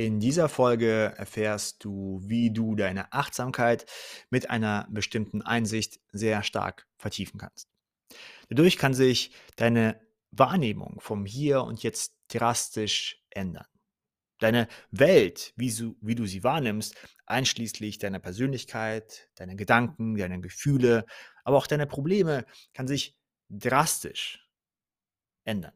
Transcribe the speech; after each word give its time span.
In 0.00 0.18
dieser 0.18 0.48
Folge 0.48 1.12
erfährst 1.18 1.84
du, 1.84 2.22
wie 2.22 2.50
du 2.50 2.74
deine 2.74 3.12
Achtsamkeit 3.12 3.84
mit 4.30 4.48
einer 4.48 4.88
bestimmten 4.90 5.42
Einsicht 5.42 6.00
sehr 6.10 6.42
stark 6.42 6.86
vertiefen 6.96 7.38
kannst. 7.38 7.68
Dadurch 8.48 8.78
kann 8.78 8.94
sich 8.94 9.30
deine 9.56 10.00
Wahrnehmung 10.30 11.00
vom 11.02 11.26
Hier 11.26 11.64
und 11.64 11.82
Jetzt 11.82 12.16
drastisch 12.28 13.22
ändern. 13.28 13.66
Deine 14.38 14.68
Welt, 14.90 15.52
wie, 15.56 15.68
so, 15.68 15.96
wie 16.00 16.14
du 16.14 16.24
sie 16.24 16.42
wahrnimmst, 16.42 16.96
einschließlich 17.26 17.98
deiner 17.98 18.20
Persönlichkeit, 18.20 19.28
deiner 19.34 19.54
Gedanken, 19.54 20.16
deiner 20.16 20.38
Gefühle, 20.38 21.04
aber 21.44 21.58
auch 21.58 21.66
deiner 21.66 21.84
Probleme, 21.84 22.46
kann 22.72 22.88
sich 22.88 23.18
drastisch 23.50 24.48
ändern. 25.44 25.74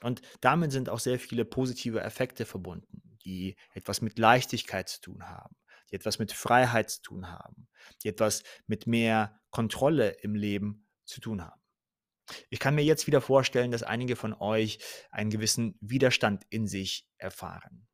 Und 0.00 0.22
damit 0.40 0.72
sind 0.72 0.88
auch 0.88 1.00
sehr 1.00 1.18
viele 1.18 1.44
positive 1.44 2.00
Effekte 2.00 2.46
verbunden 2.46 3.02
die 3.28 3.56
etwas 3.74 4.00
mit 4.00 4.18
Leichtigkeit 4.18 4.88
zu 4.88 5.02
tun 5.02 5.28
haben, 5.28 5.54
die 5.90 5.96
etwas 5.96 6.18
mit 6.18 6.32
Freiheit 6.32 6.88
zu 6.88 7.02
tun 7.02 7.30
haben, 7.30 7.68
die 8.02 8.08
etwas 8.08 8.42
mit 8.66 8.86
mehr 8.86 9.38
Kontrolle 9.50 10.10
im 10.22 10.34
Leben 10.34 10.88
zu 11.04 11.20
tun 11.20 11.44
haben. 11.44 11.60
Ich 12.48 12.58
kann 12.58 12.74
mir 12.74 12.84
jetzt 12.84 13.06
wieder 13.06 13.20
vorstellen, 13.20 13.70
dass 13.70 13.82
einige 13.82 14.16
von 14.16 14.32
euch 14.32 14.78
einen 15.10 15.30
gewissen 15.30 15.76
Widerstand 15.80 16.44
in 16.48 16.66
sich 16.66 17.06
erfahren. 17.18 17.86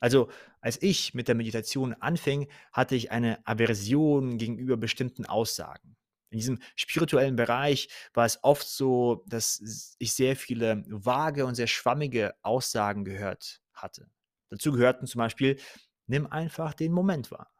Also 0.00 0.30
als 0.60 0.80
ich 0.82 1.14
mit 1.14 1.28
der 1.28 1.34
Meditation 1.34 1.94
anfing, 1.94 2.50
hatte 2.72 2.94
ich 2.94 3.10
eine 3.10 3.46
Aversion 3.46 4.36
gegenüber 4.36 4.76
bestimmten 4.76 5.24
Aussagen. 5.24 5.96
In 6.30 6.38
diesem 6.38 6.58
spirituellen 6.76 7.36
Bereich 7.36 7.88
war 8.12 8.26
es 8.26 8.42
oft 8.42 8.66
so, 8.66 9.24
dass 9.28 9.96
ich 9.98 10.12
sehr 10.12 10.36
viele 10.36 10.82
vage 10.88 11.46
und 11.46 11.54
sehr 11.54 11.68
schwammige 11.68 12.34
Aussagen 12.42 13.04
gehört 13.04 13.62
hatte. 13.72 14.10
Dazu 14.54 14.70
gehörten 14.70 15.08
zum 15.08 15.18
Beispiel, 15.18 15.58
nimm 16.06 16.28
einfach 16.28 16.74
den 16.74 16.92
Moment 16.92 17.32
wahr. 17.32 17.52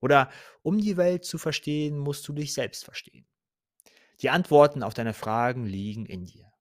Oder 0.00 0.30
um 0.62 0.80
die 0.80 0.96
Welt 0.96 1.24
zu 1.24 1.38
verstehen, 1.38 1.96
musst 1.96 2.26
du 2.26 2.32
dich 2.32 2.52
selbst 2.52 2.84
verstehen. 2.84 3.24
Die 4.20 4.30
Antworten 4.30 4.82
auf 4.82 4.92
deine 4.92 5.14
Fragen 5.14 5.64
liegen 5.64 6.06
in 6.06 6.24
dir. 6.24 6.52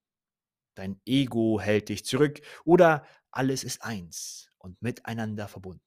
Dein 0.76 1.02
Ego 1.08 1.60
hält 1.60 1.90
dich 1.90 2.06
zurück 2.06 2.40
oder 2.66 3.04
alles 3.32 3.64
ist 3.64 3.82
eins 3.82 4.52
und 4.60 4.80
miteinander 4.80 5.48
verbunden. 5.48 5.82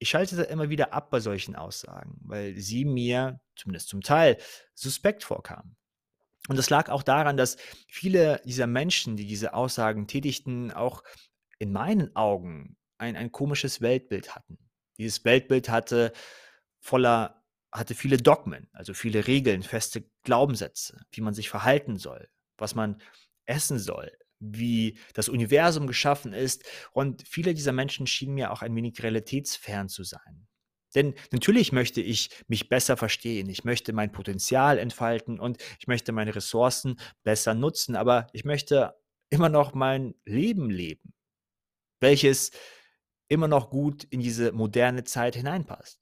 Ich 0.00 0.10
schaltete 0.10 0.42
immer 0.42 0.68
wieder 0.68 0.92
ab 0.92 1.10
bei 1.10 1.20
solchen 1.20 1.54
Aussagen, 1.54 2.18
weil 2.24 2.58
sie 2.58 2.84
mir, 2.84 3.40
zumindest 3.54 3.88
zum 3.88 4.00
Teil, 4.00 4.36
suspekt 4.74 5.22
vorkamen. 5.22 5.76
Und 6.48 6.56
das 6.56 6.70
lag 6.70 6.88
auch 6.88 7.04
daran, 7.04 7.36
dass 7.36 7.56
viele 7.86 8.42
dieser 8.44 8.66
Menschen, 8.66 9.16
die 9.16 9.26
diese 9.26 9.54
Aussagen 9.54 10.08
tätigten, 10.08 10.72
auch 10.72 11.04
in 11.62 11.70
meinen 11.70 12.14
Augen 12.16 12.76
ein, 12.98 13.14
ein 13.14 13.30
komisches 13.30 13.80
Weltbild 13.80 14.34
hatten. 14.34 14.58
Dieses 14.98 15.24
Weltbild 15.24 15.68
hatte 15.68 16.12
voller, 16.80 17.44
hatte 17.70 17.94
viele 17.94 18.16
Dogmen, 18.16 18.68
also 18.72 18.94
viele 18.94 19.28
Regeln, 19.28 19.62
feste 19.62 20.04
Glaubenssätze, 20.24 21.00
wie 21.12 21.20
man 21.20 21.34
sich 21.34 21.48
verhalten 21.48 21.98
soll, 21.98 22.28
was 22.58 22.74
man 22.74 23.00
essen 23.46 23.78
soll, 23.78 24.10
wie 24.40 24.98
das 25.14 25.28
Universum 25.28 25.86
geschaffen 25.86 26.32
ist. 26.32 26.64
Und 26.90 27.22
viele 27.28 27.54
dieser 27.54 27.72
Menschen 27.72 28.08
schienen 28.08 28.34
mir 28.34 28.50
auch 28.50 28.62
ein 28.62 28.74
wenig 28.74 29.00
realitätsfern 29.00 29.88
zu 29.88 30.02
sein. 30.02 30.48
Denn 30.96 31.14
natürlich 31.30 31.70
möchte 31.70 32.00
ich 32.00 32.30
mich 32.48 32.68
besser 32.68 32.96
verstehen, 32.96 33.48
ich 33.48 33.62
möchte 33.62 33.92
mein 33.92 34.10
Potenzial 34.10 34.78
entfalten 34.78 35.38
und 35.38 35.62
ich 35.78 35.86
möchte 35.86 36.10
meine 36.10 36.34
Ressourcen 36.34 36.96
besser 37.22 37.54
nutzen, 37.54 37.94
aber 37.94 38.26
ich 38.32 38.44
möchte 38.44 38.96
immer 39.30 39.48
noch 39.48 39.74
mein 39.74 40.16
Leben 40.24 40.68
leben 40.68 41.14
welches 42.02 42.50
immer 43.28 43.48
noch 43.48 43.70
gut 43.70 44.04
in 44.04 44.20
diese 44.20 44.52
moderne 44.52 45.04
Zeit 45.04 45.36
hineinpasst. 45.36 46.00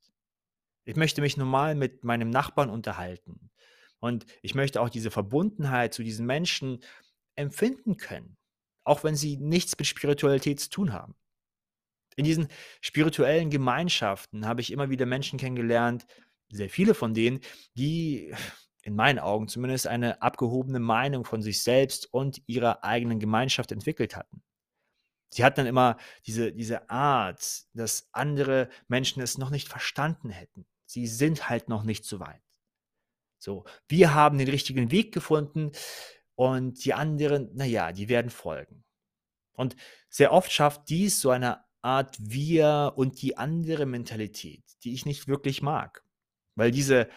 Ich 0.84 0.96
möchte 0.96 1.20
mich 1.20 1.36
normal 1.36 1.74
mit 1.74 2.02
meinem 2.02 2.30
Nachbarn 2.30 2.70
unterhalten 2.70 3.50
und 4.00 4.26
ich 4.42 4.54
möchte 4.54 4.80
auch 4.80 4.88
diese 4.88 5.10
Verbundenheit 5.10 5.94
zu 5.94 6.02
diesen 6.02 6.26
Menschen 6.26 6.82
empfinden 7.36 7.96
können, 7.96 8.36
auch 8.82 9.04
wenn 9.04 9.14
sie 9.14 9.36
nichts 9.36 9.78
mit 9.78 9.86
Spiritualität 9.86 10.58
zu 10.58 10.70
tun 10.70 10.92
haben. 10.92 11.14
In 12.16 12.24
diesen 12.24 12.48
spirituellen 12.80 13.50
Gemeinschaften 13.50 14.46
habe 14.46 14.60
ich 14.60 14.72
immer 14.72 14.90
wieder 14.90 15.06
Menschen 15.06 15.38
kennengelernt, 15.38 16.06
sehr 16.50 16.68
viele 16.68 16.94
von 16.94 17.14
denen, 17.14 17.40
die 17.74 18.34
in 18.82 18.96
meinen 18.96 19.18
Augen 19.18 19.46
zumindest 19.46 19.86
eine 19.86 20.20
abgehobene 20.22 20.80
Meinung 20.80 21.24
von 21.24 21.42
sich 21.42 21.62
selbst 21.62 22.12
und 22.12 22.42
ihrer 22.46 22.82
eigenen 22.82 23.20
Gemeinschaft 23.20 23.70
entwickelt 23.70 24.16
hatten. 24.16 24.42
Sie 25.30 25.44
hat 25.44 25.58
dann 25.58 25.66
immer 25.66 25.96
diese, 26.26 26.52
diese 26.52 26.90
Art, 26.90 27.64
dass 27.74 28.08
andere 28.12 28.68
Menschen 28.88 29.22
es 29.22 29.38
noch 29.38 29.50
nicht 29.50 29.68
verstanden 29.68 30.30
hätten. 30.30 30.66
Sie 30.86 31.06
sind 31.06 31.48
halt 31.48 31.68
noch 31.68 31.84
nicht 31.84 32.04
so 32.04 32.20
weit. 32.20 32.42
So, 33.38 33.64
wir 33.88 34.12
haben 34.12 34.38
den 34.38 34.48
richtigen 34.48 34.90
Weg 34.90 35.12
gefunden 35.12 35.72
und 36.34 36.84
die 36.84 36.94
anderen, 36.94 37.54
naja, 37.54 37.92
die 37.92 38.08
werden 38.08 38.30
folgen. 38.30 38.84
Und 39.52 39.76
sehr 40.08 40.32
oft 40.32 40.52
schafft 40.52 40.88
dies 40.88 41.20
so 41.20 41.30
eine 41.30 41.64
Art 41.82 42.16
Wir 42.18 42.92
und 42.96 43.22
die 43.22 43.38
andere 43.38 43.86
Mentalität, 43.86 44.64
die 44.82 44.92
ich 44.92 45.06
nicht 45.06 45.28
wirklich 45.28 45.62
mag. 45.62 46.04
Weil 46.56 46.70
diese 46.70 47.08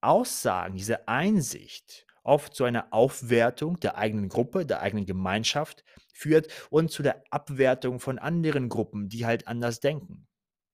Aussagen, 0.00 0.76
diese 0.76 1.08
Einsicht 1.08 2.06
oft 2.22 2.54
zu 2.54 2.64
einer 2.64 2.92
Aufwertung 2.92 3.80
der 3.80 3.96
eigenen 3.96 4.28
Gruppe, 4.28 4.66
der 4.66 4.80
eigenen 4.80 5.06
Gemeinschaft 5.06 5.84
führt 6.16 6.48
und 6.70 6.90
zu 6.90 7.02
der 7.02 7.22
Abwertung 7.30 8.00
von 8.00 8.18
anderen 8.18 8.68
Gruppen, 8.68 9.08
die 9.08 9.26
halt 9.26 9.46
anders 9.46 9.80
denken. 9.80 10.26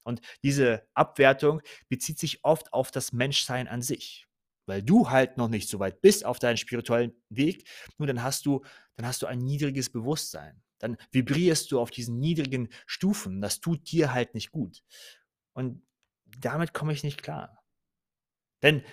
Und 0.05 0.21
diese 0.43 0.87
Abwertung 0.95 1.63
bezieht 1.89 2.19
sich 2.19 2.45
oft 2.45 2.73
auf 2.73 2.91
das 2.91 3.13
Menschsein 3.13 3.69
an 3.69 3.83
sich. 3.83 4.27
Weil 4.67 4.83
du 4.83 5.11
halt 5.11 5.37
noch 5.37 5.49
nicht 5.49 5.69
so 5.69 5.79
weit 5.81 6.01
bist 6.01 6.25
auf 6.25 6.39
deinem 6.39 6.57
spirituellen 6.57 7.13
Weg, 7.29 7.69
nur 7.99 8.07
dann 8.07 8.23
hast 8.23 8.47
du, 8.47 8.65
dann 8.97 9.07
hast 9.07 9.23
du 9.23 9.27
ein 9.27 9.39
niedriges 9.39 9.91
Bewusstsein. 9.91 10.63
Dann 10.79 10.97
vibrierst 11.11 11.73
du 11.73 11.81
auf 11.81 11.91
diesen 11.91 12.19
niedrigen 12.19 12.69
Stufen. 12.87 13.41
Das 13.41 13.61
tut 13.61 13.91
dir 13.91 14.13
halt 14.13 14.35
nicht 14.35 14.51
gut. 14.51 14.83
Und 15.53 15.83
damit 16.39 16.73
komme 16.73 16.93
ich 16.93 17.03
nicht 17.03 17.23
klar. 17.23 17.63
Denn 18.63 18.85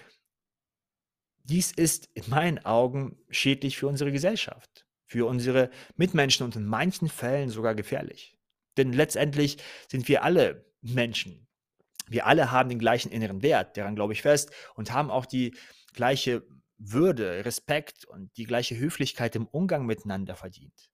dies 1.44 1.72
ist 1.72 2.10
in 2.14 2.30
meinen 2.30 2.66
Augen 2.66 3.18
schädlich 3.30 3.78
für 3.78 3.88
unsere 3.88 4.12
Gesellschaft, 4.12 4.87
für 5.08 5.28
unsere 5.28 5.72
Mitmenschen 5.96 6.46
und 6.46 6.56
in 6.56 6.66
manchen 6.66 7.10
Fällen 7.10 7.50
sogar 7.50 7.74
gefährlich. 7.76 8.38
Denn 8.78 8.94
letztendlich 8.94 9.58
sind 9.90 10.08
wir 10.08 10.24
alle 10.24 10.66
Menschen. 10.82 11.48
Wir 12.08 12.26
alle 12.28 12.52
haben 12.52 12.70
den 12.70 12.80
gleichen 12.80 13.12
inneren 13.12 13.42
Wert, 13.42 13.76
daran 13.76 13.96
glaube 13.96 14.14
ich 14.14 14.22
fest, 14.22 14.52
und 14.76 14.92
haben 14.92 15.10
auch 15.10 15.26
die 15.26 15.56
gleiche 15.94 16.44
Würde, 16.78 17.44
Respekt 17.44 18.06
und 18.06 18.36
die 18.38 18.46
gleiche 18.46 18.78
Höflichkeit 18.78 19.36
im 19.36 19.48
Umgang 19.48 19.86
miteinander 19.86 20.36
verdient. 20.36 20.92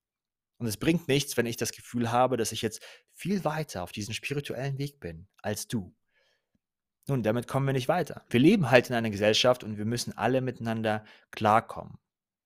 Und 0.57 0.67
es 0.67 0.77
bringt 0.77 1.07
nichts, 1.09 1.35
wenn 1.35 1.45
ich 1.45 1.57
das 1.57 1.73
Gefühl 1.73 2.11
habe, 2.11 2.37
dass 2.37 2.53
ich 2.53 2.61
jetzt 2.61 2.81
viel 3.11 3.43
weiter 3.43 3.83
auf 3.83 3.91
diesem 3.91 4.13
spirituellen 4.13 4.77
Weg 4.77 4.99
bin 4.99 5.27
als 5.41 5.67
du. 5.67 5.93
Nun, 7.07 7.21
damit 7.21 7.49
kommen 7.49 7.65
wir 7.65 7.73
nicht 7.73 7.89
weiter. 7.89 8.23
Wir 8.29 8.39
leben 8.39 8.71
halt 8.71 8.89
in 8.89 8.95
einer 8.95 9.09
Gesellschaft 9.09 9.63
und 9.63 9.77
wir 9.77 9.85
müssen 9.85 10.17
alle 10.17 10.39
miteinander 10.39 11.03
klarkommen. 11.31 11.97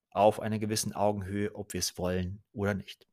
Auf 0.10 0.40
einer 0.40 0.60
gewissen 0.60 0.94
Augenhöhe, 0.94 1.54
ob 1.56 1.74
wir 1.74 1.80
es 1.80 1.98
wollen 1.98 2.44
oder 2.54 2.74
nicht. 2.74 3.08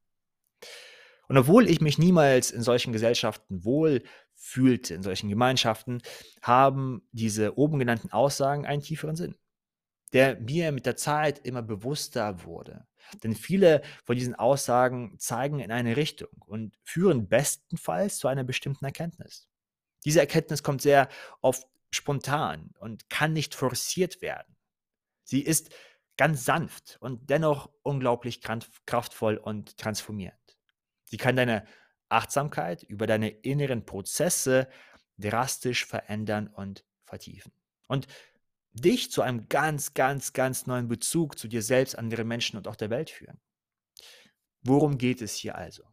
Und 1.28 1.38
obwohl 1.38 1.68
ich 1.68 1.80
mich 1.80 1.98
niemals 1.98 2.50
in 2.50 2.62
solchen 2.62 2.92
Gesellschaften 2.92 3.64
wohl 3.64 4.02
fühlte, 4.34 4.94
in 4.94 5.02
solchen 5.02 5.28
Gemeinschaften, 5.28 6.02
haben 6.42 7.06
diese 7.12 7.56
oben 7.56 7.78
genannten 7.78 8.12
Aussagen 8.12 8.66
einen 8.66 8.82
tieferen 8.82 9.16
Sinn, 9.16 9.36
der 10.12 10.38
mir 10.40 10.72
mit 10.72 10.86
der 10.86 10.96
Zeit 10.96 11.38
immer 11.46 11.62
bewusster 11.62 12.44
wurde. 12.44 12.86
Denn 13.22 13.34
viele 13.34 13.82
von 14.04 14.16
diesen 14.16 14.34
Aussagen 14.34 15.16
zeigen 15.18 15.60
in 15.60 15.70
eine 15.70 15.96
Richtung 15.96 16.30
und 16.46 16.76
führen 16.82 17.28
bestenfalls 17.28 18.18
zu 18.18 18.28
einer 18.28 18.44
bestimmten 18.44 18.84
Erkenntnis. 18.84 19.48
Diese 20.04 20.20
Erkenntnis 20.20 20.62
kommt 20.62 20.82
sehr 20.82 21.08
oft 21.40 21.66
spontan 21.90 22.74
und 22.78 23.08
kann 23.08 23.32
nicht 23.32 23.54
forciert 23.54 24.20
werden. 24.20 24.56
Sie 25.22 25.40
ist 25.40 25.70
ganz 26.16 26.44
sanft 26.44 26.98
und 27.00 27.30
dennoch 27.30 27.70
unglaublich 27.82 28.40
kraftvoll 28.86 29.36
und 29.36 29.76
transformierend. 29.76 30.58
Sie 31.04 31.16
kann 31.16 31.36
deine 31.36 31.66
Achtsamkeit 32.08 32.82
über 32.82 33.06
deine 33.06 33.28
inneren 33.28 33.84
Prozesse 33.84 34.68
drastisch 35.18 35.86
verändern 35.86 36.48
und 36.48 36.84
vertiefen. 37.04 37.52
Und 37.88 38.06
dich 38.72 39.10
zu 39.10 39.22
einem 39.22 39.48
ganz, 39.48 39.94
ganz, 39.94 40.32
ganz 40.32 40.66
neuen 40.66 40.88
Bezug 40.88 41.38
zu 41.38 41.48
dir 41.48 41.62
selbst, 41.62 41.96
anderen 41.96 42.26
Menschen 42.26 42.56
und 42.56 42.66
auch 42.66 42.76
der 42.76 42.90
Welt 42.90 43.10
führen. 43.10 43.40
Worum 44.62 44.98
geht 44.98 45.22
es 45.22 45.34
hier 45.34 45.56
also? 45.56 45.84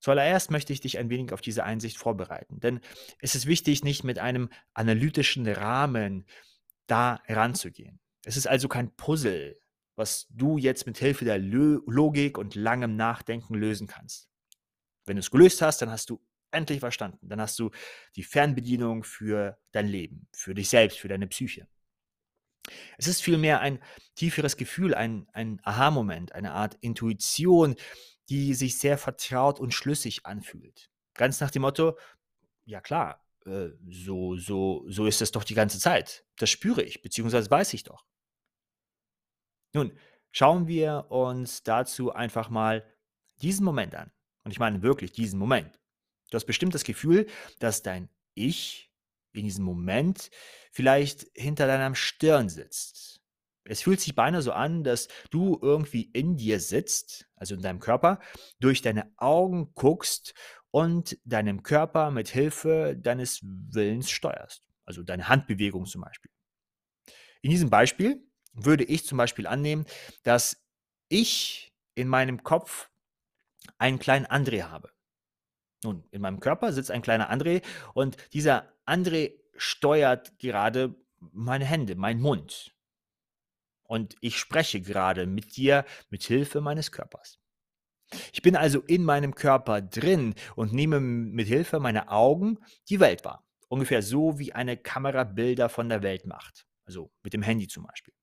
Zuallererst 0.00 0.50
möchte 0.50 0.72
ich 0.72 0.80
dich 0.80 0.98
ein 0.98 1.10
wenig 1.10 1.32
auf 1.32 1.42
diese 1.42 1.64
Einsicht 1.64 1.98
vorbereiten, 1.98 2.58
denn 2.58 2.80
es 3.20 3.34
ist 3.34 3.46
wichtig, 3.46 3.84
nicht 3.84 4.02
mit 4.02 4.18
einem 4.18 4.48
analytischen 4.72 5.46
Rahmen 5.46 6.26
da 6.86 7.20
heranzugehen. 7.24 8.00
Es 8.24 8.36
ist 8.36 8.46
also 8.46 8.68
kein 8.68 8.94
Puzzle, 8.96 9.60
was 9.96 10.26
du 10.30 10.58
jetzt 10.58 10.86
mit 10.86 10.98
Hilfe 10.98 11.24
der 11.24 11.38
Logik 11.38 12.38
und 12.38 12.54
langem 12.54 12.96
Nachdenken 12.96 13.54
lösen 13.54 13.86
kannst. 13.86 14.28
Wenn 15.04 15.16
du 15.16 15.20
es 15.20 15.30
gelöst 15.30 15.62
hast, 15.62 15.82
dann 15.82 15.90
hast 15.90 16.10
du 16.10 16.20
endlich 16.50 16.80
verstanden. 16.80 17.28
Dann 17.28 17.40
hast 17.40 17.58
du 17.58 17.70
die 18.16 18.22
Fernbedienung 18.22 19.04
für 19.04 19.58
dein 19.72 19.86
Leben, 19.86 20.26
für 20.32 20.54
dich 20.54 20.68
selbst, 20.68 20.98
für 20.98 21.08
deine 21.08 21.26
Psyche. 21.26 21.68
Es 22.98 23.06
ist 23.06 23.22
vielmehr 23.22 23.60
ein 23.60 23.82
tieferes 24.14 24.56
Gefühl, 24.56 24.94
ein, 24.94 25.26
ein 25.32 25.60
Aha-Moment, 25.64 26.32
eine 26.34 26.52
Art 26.52 26.76
Intuition, 26.80 27.74
die 28.28 28.54
sich 28.54 28.78
sehr 28.78 28.98
vertraut 28.98 29.58
und 29.58 29.74
schlüssig 29.74 30.26
anfühlt. 30.26 30.90
Ganz 31.14 31.40
nach 31.40 31.50
dem 31.50 31.62
Motto, 31.62 31.98
ja 32.64 32.80
klar, 32.80 33.26
äh, 33.46 33.70
so, 33.88 34.36
so, 34.36 34.84
so 34.88 35.06
ist 35.06 35.20
es 35.20 35.32
doch 35.32 35.44
die 35.44 35.54
ganze 35.54 35.78
Zeit. 35.78 36.24
Das 36.36 36.50
spüre 36.50 36.82
ich, 36.82 37.02
beziehungsweise 37.02 37.50
weiß 37.50 37.74
ich 37.74 37.82
doch. 37.82 38.06
Nun, 39.72 39.92
schauen 40.32 40.66
wir 40.66 41.06
uns 41.10 41.62
dazu 41.62 42.12
einfach 42.12 42.50
mal 42.50 42.84
diesen 43.40 43.64
Moment 43.64 43.94
an. 43.94 44.10
Und 44.44 44.52
ich 44.52 44.58
meine 44.58 44.82
wirklich 44.82 45.12
diesen 45.12 45.38
Moment. 45.38 45.78
Du 46.30 46.36
hast 46.36 46.46
bestimmt 46.46 46.74
das 46.74 46.84
Gefühl, 46.84 47.26
dass 47.58 47.82
dein 47.82 48.08
Ich 48.34 48.90
in 49.32 49.44
diesem 49.44 49.64
Moment 49.64 50.30
vielleicht 50.72 51.26
hinter 51.34 51.66
deiner 51.66 51.94
Stirn 51.94 52.48
sitzt. 52.48 53.20
Es 53.64 53.82
fühlt 53.82 54.00
sich 54.00 54.14
beinahe 54.14 54.42
so 54.42 54.52
an, 54.52 54.82
dass 54.82 55.08
du 55.30 55.58
irgendwie 55.62 56.10
in 56.12 56.36
dir 56.36 56.58
sitzt, 56.58 57.28
also 57.36 57.54
in 57.54 57.62
deinem 57.62 57.78
Körper, 57.78 58.18
durch 58.58 58.82
deine 58.82 59.12
Augen 59.16 59.72
guckst 59.74 60.34
und 60.70 61.18
deinem 61.24 61.62
Körper 61.62 62.10
mit 62.10 62.28
Hilfe 62.28 62.96
deines 62.96 63.40
Willens 63.42 64.10
steuerst. 64.10 64.66
Also 64.84 65.02
deine 65.02 65.28
Handbewegung 65.28 65.84
zum 65.84 66.00
Beispiel. 66.00 66.30
In 67.42 67.50
diesem 67.50 67.70
Beispiel 67.70 68.26
würde 68.52 68.84
ich 68.84 69.06
zum 69.06 69.18
Beispiel 69.18 69.46
annehmen, 69.46 69.86
dass 70.22 70.62
ich 71.08 71.72
in 71.94 72.08
meinem 72.08 72.42
Kopf 72.42 72.90
einen 73.78 73.98
kleinen 73.98 74.26
André 74.26 74.64
habe. 74.64 74.90
Nun, 75.82 76.04
in 76.10 76.20
meinem 76.20 76.40
Körper 76.40 76.72
sitzt 76.72 76.90
ein 76.90 77.02
kleiner 77.02 77.32
André 77.32 77.62
und 77.94 78.16
dieser 78.32 78.70
André 78.86 79.40
steuert 79.56 80.38
gerade 80.38 80.94
meine 81.20 81.64
Hände, 81.64 81.94
meinen 81.96 82.20
Mund. 82.20 82.74
Und 83.82 84.14
ich 84.20 84.38
spreche 84.38 84.80
gerade 84.80 85.26
mit 85.26 85.56
dir 85.56 85.84
mit 86.10 86.22
Hilfe 86.22 86.60
meines 86.60 86.92
Körpers. 86.92 87.38
Ich 88.32 88.42
bin 88.42 88.56
also 88.56 88.80
in 88.80 89.04
meinem 89.04 89.34
Körper 89.34 89.80
drin 89.80 90.34
und 90.56 90.72
nehme 90.72 91.00
mit 91.00 91.48
Hilfe 91.48 91.80
meiner 91.80 92.10
Augen 92.12 92.58
die 92.88 93.00
Welt 93.00 93.24
wahr. 93.24 93.44
Ungefähr 93.68 94.02
so, 94.02 94.38
wie 94.38 94.52
eine 94.52 94.76
Kamera 94.76 95.24
Bilder 95.24 95.68
von 95.68 95.88
der 95.88 96.02
Welt 96.02 96.26
macht. 96.26 96.66
Also 96.84 97.12
mit 97.22 97.32
dem 97.32 97.42
Handy 97.42 97.68
zum 97.68 97.84
Beispiel. 97.84 98.14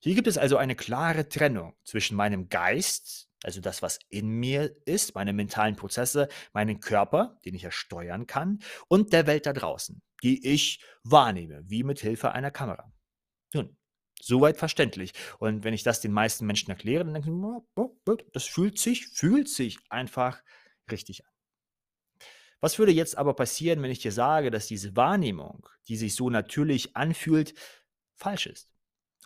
Hier 0.00 0.14
gibt 0.14 0.28
es 0.28 0.38
also 0.38 0.56
eine 0.56 0.76
klare 0.76 1.28
Trennung 1.28 1.74
zwischen 1.84 2.16
meinem 2.16 2.48
Geist, 2.48 3.28
also 3.42 3.60
das, 3.60 3.82
was 3.82 3.98
in 4.08 4.28
mir 4.28 4.76
ist, 4.84 5.14
meine 5.14 5.32
mentalen 5.32 5.76
Prozesse, 5.76 6.28
meinen 6.52 6.80
Körper, 6.80 7.38
den 7.44 7.54
ich 7.54 7.62
ja 7.62 7.70
steuern 7.70 8.26
kann, 8.26 8.60
und 8.88 9.12
der 9.12 9.26
Welt 9.26 9.46
da 9.46 9.52
draußen, 9.52 10.00
die 10.22 10.46
ich 10.46 10.82
wahrnehme, 11.02 11.62
wie 11.64 11.82
mit 11.82 12.00
Hilfe 12.00 12.32
einer 12.32 12.50
Kamera. 12.50 12.92
Nun, 13.54 13.76
soweit 14.20 14.56
verständlich. 14.56 15.12
Und 15.38 15.64
wenn 15.64 15.74
ich 15.74 15.82
das 15.82 16.00
den 16.00 16.12
meisten 16.12 16.46
Menschen 16.46 16.70
erkläre, 16.70 17.04
dann 17.04 17.14
denken 17.14 17.62
sie, 17.74 18.24
das 18.32 18.44
fühlt 18.44 18.78
sich, 18.78 19.08
fühlt 19.08 19.48
sich 19.48 19.78
einfach 19.88 20.42
richtig 20.90 21.24
an. 21.24 21.32
Was 22.60 22.78
würde 22.78 22.92
jetzt 22.92 23.16
aber 23.16 23.34
passieren, 23.34 23.82
wenn 23.82 23.90
ich 23.90 24.00
dir 24.00 24.12
sage, 24.12 24.50
dass 24.50 24.66
diese 24.66 24.96
Wahrnehmung, 24.96 25.68
die 25.86 25.96
sich 25.96 26.14
so 26.14 26.28
natürlich 26.28 26.96
anfühlt, 26.96 27.54
falsch 28.16 28.46
ist? 28.46 28.68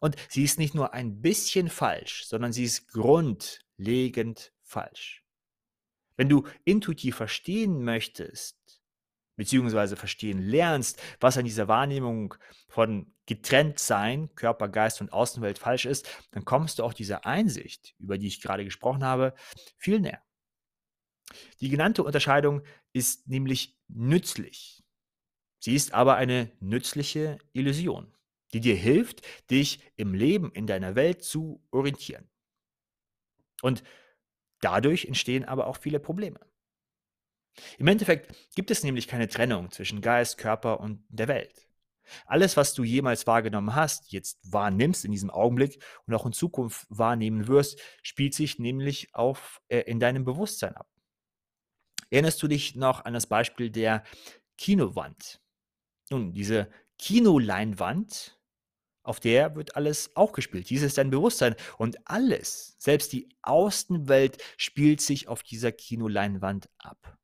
Und 0.03 0.17
sie 0.29 0.43
ist 0.43 0.59
nicht 0.59 0.75
nur 0.75 0.95
ein 0.95 1.23
bisschen 1.23 1.69
falsch, 1.69 2.25
sondern 2.27 2.53
sie 2.53 2.65
ist 2.65 2.89
grundlegend 2.89 4.53
falsch. 4.65 5.25
Wenn 6.17 6.29
du 6.29 6.45
intuitiv 6.65 7.15
verstehen 7.15 7.85
möchtest, 7.85 8.83
beziehungsweise 9.37 9.95
verstehen 9.95 10.43
lernst, 10.43 11.01
was 11.21 11.39
an 11.39 11.45
dieser 11.45 11.69
Wahrnehmung 11.69 12.35
von 12.69 13.15
getrennt 13.27 13.79
sein, 13.79 14.35
Körper, 14.35 14.69
Geist 14.69 15.01
und 15.01 15.13
Außenwelt 15.13 15.61
falsch 15.61 15.85
ist, 15.85 16.09
dann 16.33 16.45
kommst 16.45 16.81
du 16.81 16.83
auch 16.83 16.95
dieser 16.95 17.25
Einsicht, 17.25 17.95
über 18.01 18.19
die 18.19 18.27
ich 18.27 18.41
gerade 18.41 18.65
gesprochen 18.65 19.05
habe, 19.05 19.35
viel 19.77 20.01
näher. 20.01 20.21
Die 21.61 21.69
genannte 21.69 22.03
Unterscheidung 22.03 22.63
ist 22.93 23.29
nämlich 23.29 23.79
nützlich. 23.87 24.83
Sie 25.61 25.77
ist 25.77 25.95
aber 25.95 26.17
eine 26.17 26.51
nützliche 26.59 27.39
Illusion 27.53 28.13
die 28.53 28.61
dir 28.61 28.77
hilft, 28.77 29.23
dich 29.51 29.81
im 29.97 30.15
Leben, 30.15 30.53
in 30.53 30.67
deiner 30.67 30.95
Welt 30.95 31.23
zu 31.23 31.63
orientieren. 31.71 32.29
Und 33.63 33.83
dadurch 34.61 35.07
entstehen 35.07 35.45
aber 35.45 35.67
auch 35.67 35.77
viele 35.77 36.01
Probleme. 36.01 36.41
Im 37.79 37.87
Endeffekt 37.87 38.35
gibt 38.55 38.71
es 38.71 38.83
nämlich 38.83 39.09
keine 39.09 39.29
Trennung 39.29 39.71
zwischen 39.71 40.01
Geist, 40.01 40.39
Körper 40.39 40.81
und 40.81 41.05
der 41.09 41.29
Welt. 41.29 41.69
Alles, 42.27 42.57
was 42.57 42.75
du 42.75 42.83
jemals 42.83 43.27
wahrgenommen 43.27 43.75
hast, 43.75 44.13
jetzt 44.13 44.39
wahrnimmst 44.43 45.05
in 45.05 45.13
diesem 45.13 45.31
Augenblick 45.31 45.83
und 46.07 46.15
auch 46.15 46.27
in 46.27 46.33
Zukunft 46.33 46.87
wahrnehmen 46.89 47.47
wirst, 47.47 47.81
spielt 48.03 48.35
sich 48.35 48.59
nämlich 48.59 49.15
auf, 49.15 49.61
äh, 49.69 49.81
in 49.81 50.01
deinem 50.01 50.25
Bewusstsein 50.25 50.77
ab. 50.77 50.89
Erinnerst 52.11 52.43
du 52.43 52.49
dich 52.49 52.75
noch 52.75 53.05
an 53.05 53.15
das 53.15 53.27
Beispiel 53.27 53.71
der 53.71 54.05
Kinowand? 54.59 55.41
Nun, 56.11 56.33
diese 56.35 56.71
Kinoleinwand 56.99 58.39
auf 59.03 59.19
der 59.19 59.57
wird 59.57 59.77
alles 59.77 60.15
auch 60.15 60.33
gespielt. 60.33 60.71
Dies 60.71 60.83
ist 60.83 60.99
dein 60.99 61.11
Bewusstsein. 61.11 61.57
Und 61.79 61.99
alles, 62.09 62.77
selbst 62.79 63.13
die 63.13 63.29
Außenwelt, 63.43 64.43
spielt 64.57 65.01
sich 65.01 65.29
auf 65.29 65.43
dieser 65.43 65.73
Kinoleinwand 65.73 66.69
ab. 66.79 67.19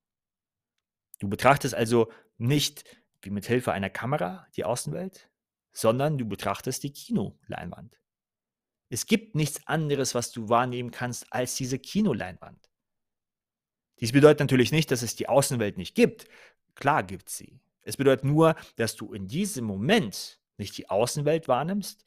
Du 1.21 1.29
betrachtest 1.29 1.75
also 1.75 2.11
nicht 2.37 2.85
wie 3.23 3.31
mit 3.31 3.47
Hilfe 3.47 3.73
einer 3.73 3.91
Kamera 3.91 4.47
die 4.57 4.65
Außenwelt, 4.65 5.29
sondern 5.73 6.19
du 6.19 6.27
betrachtest 6.27 6.83
die 6.83 6.93
Kinoleinwand. 6.93 8.01
Es 8.91 9.07
gibt 9.07 9.35
nichts 9.35 9.67
anderes, 9.67 10.15
was 10.15 10.33
du 10.33 10.49
wahrnehmen 10.49 10.91
kannst, 10.91 11.33
als 11.33 11.57
diese 11.57 11.79
Kinoleinwand. 11.79 12.71
Dies 14.01 14.13
bedeutet 14.13 14.41
natürlich 14.41 14.73
nicht, 14.73 14.91
dass 14.91 15.03
es 15.03 15.17
die 15.17 15.29
Außenwelt 15.29 15.77
nicht 15.77 15.95
gibt. 15.95 16.27
Klar 16.75 17.03
gibt 17.03 17.29
sie. 17.29 17.61
Es 17.83 17.97
bedeutet 17.97 18.25
nur, 18.25 18.55
dass 18.77 18.97
du 18.97 19.13
in 19.13 19.27
diesem 19.27 19.65
Moment 19.65 20.38
nicht 20.59 20.77
die 20.77 20.91
Außenwelt 20.91 21.49
wahrnimmst, 21.49 22.05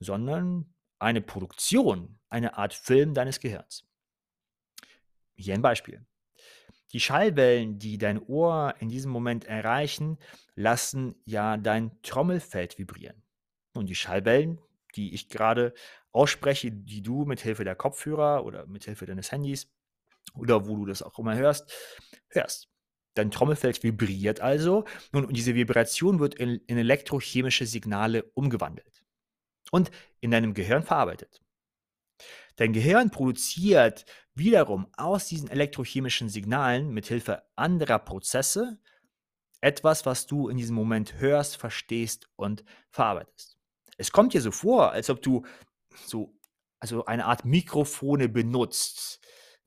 sondern 0.00 0.74
eine 0.98 1.20
Produktion, 1.20 2.18
eine 2.28 2.56
Art 2.56 2.74
Film 2.74 3.14
deines 3.14 3.40
Gehirns. 3.40 3.84
Hier 5.36 5.54
ein 5.54 5.62
Beispiel. 5.62 6.04
Die 6.92 7.00
Schallwellen, 7.00 7.78
die 7.78 7.98
dein 7.98 8.22
Ohr 8.22 8.74
in 8.78 8.88
diesem 8.88 9.10
Moment 9.10 9.46
erreichen, 9.46 10.18
lassen 10.54 11.16
ja 11.24 11.56
dein 11.56 12.00
Trommelfeld 12.02 12.78
vibrieren. 12.78 13.22
Und 13.74 13.86
die 13.86 13.96
Schallwellen, 13.96 14.60
die 14.94 15.12
ich 15.12 15.28
gerade 15.28 15.74
ausspreche, 16.12 16.70
die 16.70 17.02
du 17.02 17.24
mit 17.24 17.40
Hilfe 17.40 17.64
der 17.64 17.74
Kopfhörer 17.74 18.44
oder 18.44 18.66
mit 18.66 18.84
Hilfe 18.84 19.06
deines 19.06 19.32
Handys 19.32 19.68
oder 20.34 20.68
wo 20.68 20.76
du 20.76 20.86
das 20.86 21.02
auch 21.02 21.18
immer 21.18 21.36
hörst, 21.36 21.72
hörst. 22.28 22.68
Dein 23.14 23.30
Trommelfeld 23.30 23.82
vibriert 23.82 24.40
also 24.40 24.84
nun, 25.12 25.24
und 25.24 25.36
diese 25.36 25.54
Vibration 25.54 26.18
wird 26.18 26.34
in, 26.34 26.60
in 26.66 26.78
elektrochemische 26.78 27.66
Signale 27.66 28.24
umgewandelt 28.34 29.04
und 29.70 29.90
in 30.20 30.30
deinem 30.30 30.54
Gehirn 30.54 30.82
verarbeitet. 30.82 31.40
Dein 32.56 32.72
Gehirn 32.72 33.10
produziert 33.10 34.04
wiederum 34.34 34.86
aus 34.96 35.26
diesen 35.26 35.48
elektrochemischen 35.48 36.28
Signalen 36.28 36.90
mithilfe 36.90 37.42
anderer 37.56 37.98
Prozesse 37.98 38.78
etwas, 39.60 40.04
was 40.06 40.26
du 40.26 40.48
in 40.48 40.56
diesem 40.56 40.76
Moment 40.76 41.14
hörst, 41.18 41.56
verstehst 41.56 42.28
und 42.36 42.64
verarbeitest. 42.90 43.56
Es 43.96 44.12
kommt 44.12 44.34
dir 44.34 44.40
so 44.40 44.50
vor, 44.50 44.92
als 44.92 45.08
ob 45.08 45.22
du 45.22 45.44
so 46.06 46.36
also 46.80 47.06
eine 47.06 47.24
Art 47.24 47.46
Mikrofone 47.46 48.28
benutzt. 48.28 49.20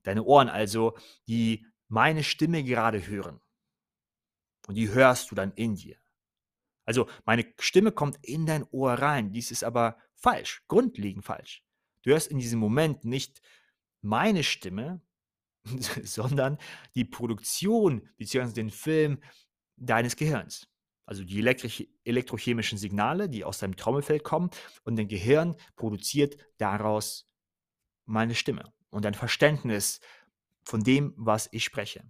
Deine 0.04 0.22
Ohren 0.22 0.48
also, 0.48 0.96
die 1.26 1.66
meine 1.88 2.22
Stimme 2.22 2.62
gerade 2.62 3.06
hören. 3.06 3.40
Und 4.66 4.74
die 4.74 4.90
hörst 4.90 5.30
du 5.30 5.34
dann 5.34 5.52
in 5.52 5.74
dir. 5.74 5.96
Also 6.84 7.08
meine 7.24 7.46
Stimme 7.58 7.92
kommt 7.92 8.18
in 8.22 8.46
dein 8.46 8.64
Ohr 8.70 8.92
rein. 8.94 9.32
Dies 9.32 9.50
ist 9.50 9.64
aber 9.64 9.98
falsch, 10.14 10.62
grundlegend 10.68 11.24
falsch. 11.24 11.64
Du 12.02 12.10
hörst 12.10 12.28
in 12.28 12.38
diesem 12.38 12.58
Moment 12.58 13.04
nicht 13.04 13.42
meine 14.00 14.42
Stimme, 14.42 15.00
sondern 16.02 16.58
die 16.94 17.04
Produktion 17.04 18.08
bzw. 18.16 18.52
den 18.52 18.70
Film 18.70 19.22
deines 19.76 20.16
Gehirns. 20.16 20.68
Also 21.04 21.24
die 21.24 21.40
elektrochemischen 22.04 22.76
Signale, 22.76 23.30
die 23.30 23.44
aus 23.44 23.58
deinem 23.58 23.76
Trommelfeld 23.76 24.24
kommen 24.24 24.50
und 24.84 24.96
dein 24.96 25.08
Gehirn 25.08 25.56
produziert 25.74 26.36
daraus 26.58 27.30
meine 28.04 28.34
Stimme 28.34 28.72
und 28.90 29.06
ein 29.06 29.14
Verständnis 29.14 30.00
von 30.68 30.84
dem, 30.84 31.14
was 31.16 31.48
ich 31.50 31.64
spreche. 31.64 32.04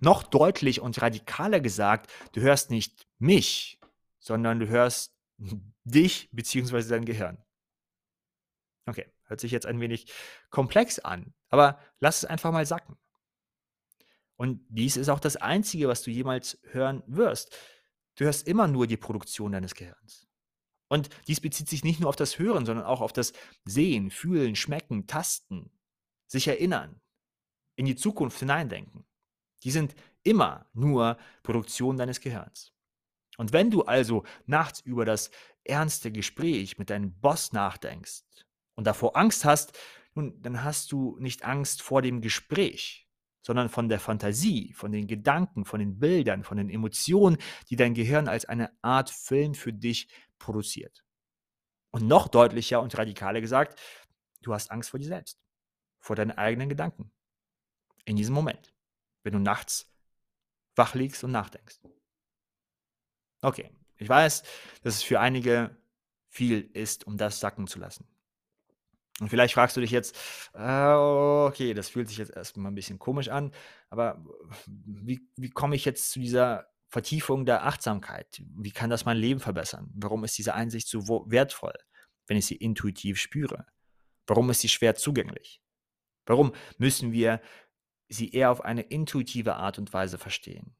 Noch 0.00 0.22
deutlich 0.22 0.80
und 0.80 1.00
radikaler 1.00 1.60
gesagt, 1.60 2.12
du 2.32 2.42
hörst 2.42 2.70
nicht 2.70 3.06
mich, 3.18 3.80
sondern 4.18 4.60
du 4.60 4.68
hörst 4.68 5.16
dich 5.84 6.28
bzw. 6.30 6.82
dein 6.88 7.06
Gehirn. 7.06 7.42
Okay, 8.84 9.10
hört 9.24 9.40
sich 9.40 9.50
jetzt 9.50 9.66
ein 9.66 9.80
wenig 9.80 10.12
komplex 10.50 10.98
an, 10.98 11.32
aber 11.48 11.80
lass 11.98 12.18
es 12.18 12.24
einfach 12.26 12.52
mal 12.52 12.66
sacken. 12.66 12.96
Und 14.36 14.60
dies 14.68 14.98
ist 14.98 15.08
auch 15.08 15.18
das 15.18 15.36
Einzige, 15.36 15.88
was 15.88 16.02
du 16.02 16.10
jemals 16.10 16.60
hören 16.64 17.02
wirst. 17.06 17.56
Du 18.16 18.24
hörst 18.24 18.46
immer 18.46 18.68
nur 18.68 18.86
die 18.86 18.98
Produktion 18.98 19.52
deines 19.52 19.74
Gehirns. 19.74 20.28
Und 20.88 21.08
dies 21.26 21.40
bezieht 21.40 21.70
sich 21.70 21.82
nicht 21.82 22.00
nur 22.00 22.10
auf 22.10 22.16
das 22.16 22.38
Hören, 22.38 22.66
sondern 22.66 22.84
auch 22.84 23.00
auf 23.00 23.14
das 23.14 23.32
Sehen, 23.64 24.10
Fühlen, 24.10 24.54
Schmecken, 24.54 25.06
Tasten, 25.06 25.70
sich 26.26 26.46
erinnern, 26.46 27.00
in 27.76 27.86
die 27.86 27.96
Zukunft 27.96 28.38
hineindenken. 28.38 29.06
Die 29.62 29.70
sind 29.70 29.94
immer 30.22 30.66
nur 30.72 31.18
Produktion 31.42 31.96
deines 31.96 32.20
Gehirns. 32.20 32.72
Und 33.36 33.52
wenn 33.52 33.70
du 33.70 33.82
also 33.82 34.24
nachts 34.46 34.80
über 34.80 35.04
das 35.04 35.30
ernste 35.64 36.10
Gespräch 36.10 36.78
mit 36.78 36.90
deinem 36.90 37.18
Boss 37.20 37.52
nachdenkst 37.52 38.22
und 38.74 38.86
davor 38.86 39.16
Angst 39.16 39.44
hast, 39.44 39.78
nun, 40.14 40.40
dann 40.40 40.64
hast 40.64 40.92
du 40.92 41.18
nicht 41.20 41.44
Angst 41.44 41.82
vor 41.82 42.00
dem 42.00 42.22
Gespräch, 42.22 43.06
sondern 43.42 43.68
von 43.68 43.88
der 43.88 44.00
Fantasie, 44.00 44.72
von 44.72 44.90
den 44.90 45.06
Gedanken, 45.06 45.64
von 45.64 45.78
den 45.78 45.98
Bildern, 45.98 46.42
von 46.42 46.56
den 46.56 46.70
Emotionen, 46.70 47.36
die 47.68 47.76
dein 47.76 47.94
Gehirn 47.94 48.26
als 48.26 48.46
eine 48.46 48.72
Art 48.82 49.10
Film 49.10 49.54
für 49.54 49.72
dich 49.72 50.08
produziert. 50.38 51.04
Und 51.92 52.08
noch 52.08 52.28
deutlicher 52.28 52.80
und 52.80 52.96
radikaler 52.96 53.40
gesagt, 53.40 53.78
du 54.42 54.52
hast 54.54 54.70
Angst 54.70 54.90
vor 54.90 54.98
dir 54.98 55.06
selbst, 55.06 55.38
vor 56.00 56.16
deinen 56.16 56.32
eigenen 56.32 56.68
Gedanken. 56.68 57.12
In 58.06 58.16
diesem 58.16 58.34
Moment, 58.34 58.72
wenn 59.22 59.34
du 59.34 59.38
nachts 59.38 59.92
wach 60.76 60.94
liegst 60.94 61.22
und 61.24 61.32
nachdenkst. 61.32 61.80
Okay, 63.42 63.70
ich 63.98 64.08
weiß, 64.08 64.42
dass 64.82 64.94
es 64.94 65.02
für 65.02 65.20
einige 65.20 65.76
viel 66.28 66.70
ist, 66.72 67.06
um 67.06 67.18
das 67.18 67.40
sacken 67.40 67.66
zu 67.66 67.78
lassen. 67.78 68.06
Und 69.20 69.30
vielleicht 69.30 69.54
fragst 69.54 69.76
du 69.76 69.80
dich 69.80 69.90
jetzt, 69.90 70.14
äh, 70.54 70.92
okay, 70.92 71.72
das 71.72 71.88
fühlt 71.88 72.08
sich 72.08 72.18
jetzt 72.18 72.36
erstmal 72.36 72.70
ein 72.70 72.74
bisschen 72.74 72.98
komisch 72.98 73.28
an, 73.28 73.52
aber 73.88 74.22
wie, 74.66 75.26
wie 75.36 75.50
komme 75.50 75.74
ich 75.74 75.86
jetzt 75.86 76.10
zu 76.10 76.20
dieser 76.20 76.68
Vertiefung 76.88 77.46
der 77.46 77.64
Achtsamkeit? 77.64 78.42
Wie 78.56 78.72
kann 78.72 78.90
das 78.90 79.06
mein 79.06 79.16
Leben 79.16 79.40
verbessern? 79.40 79.90
Warum 79.94 80.24
ist 80.24 80.36
diese 80.36 80.54
Einsicht 80.54 80.88
so 80.88 81.24
wertvoll, 81.30 81.74
wenn 82.26 82.36
ich 82.36 82.46
sie 82.46 82.56
intuitiv 82.56 83.18
spüre? 83.18 83.66
Warum 84.26 84.50
ist 84.50 84.60
sie 84.60 84.68
schwer 84.68 84.94
zugänglich? 84.94 85.62
Warum 86.26 86.52
müssen 86.76 87.12
wir 87.12 87.40
sie 88.08 88.32
eher 88.32 88.50
auf 88.50 88.64
eine 88.64 88.82
intuitive 88.82 89.56
Art 89.56 89.78
und 89.78 89.92
Weise 89.92 90.18
verstehen, 90.18 90.76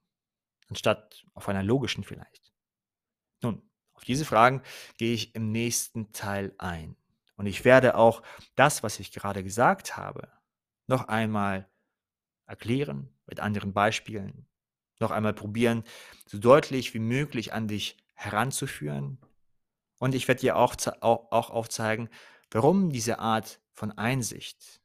anstatt 0.68 1.24
auf 1.34 1.48
einer 1.48 1.62
logischen 1.62 2.04
vielleicht? 2.04 2.52
Nun, 3.42 3.62
auf 3.94 4.04
diese 4.04 4.24
Fragen 4.24 4.62
gehe 4.96 5.14
ich 5.14 5.34
im 5.34 5.50
nächsten 5.50 6.12
Teil 6.12 6.54
ein. 6.58 6.96
Und 7.36 7.46
ich 7.46 7.64
werde 7.64 7.96
auch 7.96 8.22
das, 8.54 8.82
was 8.82 8.98
ich 8.98 9.12
gerade 9.12 9.42
gesagt 9.42 9.96
habe, 9.96 10.30
noch 10.86 11.08
einmal 11.08 11.68
erklären 12.46 13.12
mit 13.26 13.40
anderen 13.40 13.72
Beispielen, 13.72 14.46
noch 15.00 15.10
einmal 15.10 15.34
probieren, 15.34 15.84
so 16.26 16.38
deutlich 16.38 16.94
wie 16.94 16.98
möglich 16.98 17.52
an 17.52 17.68
dich 17.68 17.98
heranzuführen. 18.14 19.18
Und 19.98 20.14
ich 20.14 20.28
werde 20.28 20.40
dir 20.40 20.56
auch, 20.56 20.76
auch, 21.00 21.50
aufzeigen, 21.50 22.08
warum 22.50 22.90
diese 22.90 23.18
Art 23.18 23.60
von 23.72 23.92
Einsicht, 23.92 24.80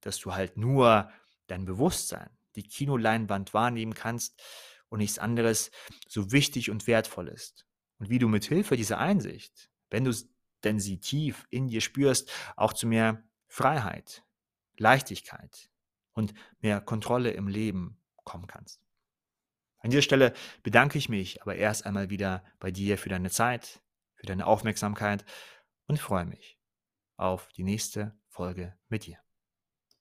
dass 0.00 0.18
du 0.18 0.34
halt 0.34 0.56
nur 0.56 1.10
dein 1.50 1.64
Bewusstsein, 1.64 2.30
die 2.56 2.62
Kinoleinwand 2.62 3.54
wahrnehmen 3.54 3.94
kannst 3.94 4.40
und 4.88 4.98
nichts 4.98 5.18
anderes, 5.18 5.70
so 6.08 6.32
wichtig 6.32 6.70
und 6.70 6.86
wertvoll 6.86 7.28
ist. 7.28 7.66
Und 7.98 8.10
wie 8.10 8.18
du 8.18 8.28
mit 8.28 8.44
Hilfe 8.44 8.76
dieser 8.76 8.98
Einsicht, 8.98 9.70
wenn 9.90 10.04
du 10.04 10.12
denn 10.64 10.78
sie 10.78 10.98
tief 10.98 11.46
in 11.50 11.68
dir 11.68 11.80
spürst, 11.80 12.30
auch 12.56 12.72
zu 12.72 12.86
mehr 12.86 13.22
Freiheit, 13.46 14.24
Leichtigkeit 14.76 15.70
und 16.12 16.34
mehr 16.60 16.80
Kontrolle 16.80 17.30
im 17.30 17.48
Leben 17.48 18.00
kommen 18.24 18.46
kannst. 18.46 18.80
An 19.78 19.90
dieser 19.90 20.02
Stelle 20.02 20.34
bedanke 20.62 20.98
ich 20.98 21.08
mich 21.08 21.42
aber 21.42 21.56
erst 21.56 21.86
einmal 21.86 22.10
wieder 22.10 22.44
bei 22.58 22.70
dir 22.70 22.98
für 22.98 23.08
deine 23.08 23.30
Zeit, 23.30 23.82
für 24.14 24.26
deine 24.26 24.46
Aufmerksamkeit 24.46 25.24
und 25.86 25.98
freue 25.98 26.26
mich 26.26 26.58
auf 27.16 27.48
die 27.52 27.64
nächste 27.64 28.18
Folge 28.28 28.76
mit 28.88 29.06
dir. 29.06 29.18